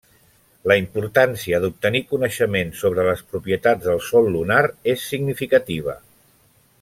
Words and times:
La 0.69 0.75
importància 0.83 1.59
d'obtenir 1.65 2.01
coneixements 2.15 2.81
sobre 2.85 3.05
les 3.09 3.21
propietats 3.35 3.87
del 3.91 4.03
sòl 4.09 4.31
lunar 4.37 4.65
és 4.95 5.05
significativa. 5.15 5.97